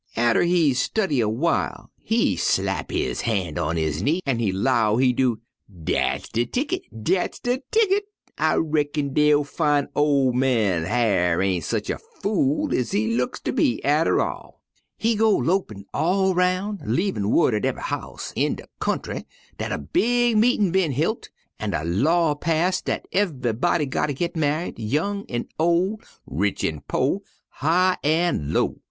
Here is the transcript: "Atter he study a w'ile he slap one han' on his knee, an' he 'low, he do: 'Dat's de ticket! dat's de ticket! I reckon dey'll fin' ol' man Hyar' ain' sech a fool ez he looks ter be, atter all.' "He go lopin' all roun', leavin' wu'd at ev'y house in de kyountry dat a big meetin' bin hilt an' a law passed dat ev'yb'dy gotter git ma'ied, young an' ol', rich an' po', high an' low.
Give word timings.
"Atter 0.15 0.41
he 0.41 0.73
study 0.73 1.21
a 1.21 1.27
w'ile 1.29 1.91
he 2.01 2.35
slap 2.35 2.91
one 2.91 3.13
han' 3.21 3.59
on 3.59 3.77
his 3.77 4.01
knee, 4.01 4.19
an' 4.25 4.39
he 4.39 4.51
'low, 4.51 4.97
he 4.97 5.13
do: 5.13 5.37
'Dat's 5.83 6.27
de 6.29 6.47
ticket! 6.47 6.81
dat's 7.03 7.39
de 7.39 7.61
ticket! 7.71 8.05
I 8.35 8.55
reckon 8.55 9.13
dey'll 9.13 9.43
fin' 9.43 9.89
ol' 9.95 10.33
man 10.33 10.85
Hyar' 10.85 11.39
ain' 11.43 11.61
sech 11.61 11.87
a 11.91 11.99
fool 11.99 12.73
ez 12.73 12.89
he 12.89 13.13
looks 13.13 13.41
ter 13.41 13.51
be, 13.51 13.79
atter 13.85 14.19
all.' 14.19 14.63
"He 14.97 15.15
go 15.15 15.29
lopin' 15.35 15.85
all 15.93 16.33
roun', 16.33 16.79
leavin' 16.83 17.29
wu'd 17.29 17.53
at 17.53 17.63
ev'y 17.65 17.81
house 17.81 18.33
in 18.35 18.55
de 18.55 18.63
kyountry 18.79 19.25
dat 19.59 19.71
a 19.71 19.77
big 19.77 20.35
meetin' 20.35 20.71
bin 20.71 20.93
hilt 20.93 21.29
an' 21.59 21.75
a 21.75 21.83
law 21.85 22.33
passed 22.33 22.85
dat 22.85 23.05
ev'yb'dy 23.11 23.85
gotter 23.87 24.13
git 24.13 24.33
ma'ied, 24.35 24.73
young 24.79 25.27
an' 25.29 25.47
ol', 25.59 26.01
rich 26.25 26.63
an' 26.63 26.81
po', 26.87 27.21
high 27.49 27.97
an' 28.03 28.51
low. 28.51 28.79